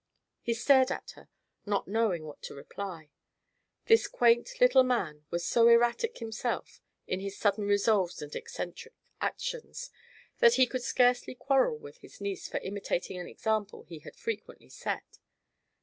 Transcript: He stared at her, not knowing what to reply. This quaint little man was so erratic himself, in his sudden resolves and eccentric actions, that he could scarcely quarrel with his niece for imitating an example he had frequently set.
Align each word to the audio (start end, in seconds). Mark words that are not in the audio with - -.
He 0.41 0.55
stared 0.55 0.89
at 0.89 1.11
her, 1.11 1.29
not 1.63 1.87
knowing 1.87 2.23
what 2.25 2.41
to 2.41 2.55
reply. 2.55 3.11
This 3.85 4.07
quaint 4.07 4.59
little 4.59 4.81
man 4.81 5.25
was 5.29 5.45
so 5.45 5.67
erratic 5.67 6.17
himself, 6.17 6.81
in 7.05 7.19
his 7.19 7.37
sudden 7.37 7.65
resolves 7.67 8.19
and 8.19 8.35
eccentric 8.35 8.95
actions, 9.21 9.91
that 10.39 10.55
he 10.55 10.65
could 10.65 10.81
scarcely 10.81 11.35
quarrel 11.35 11.77
with 11.77 11.99
his 11.99 12.19
niece 12.19 12.47
for 12.47 12.57
imitating 12.61 13.19
an 13.19 13.27
example 13.27 13.83
he 13.83 13.99
had 13.99 14.15
frequently 14.15 14.69
set. 14.69 15.19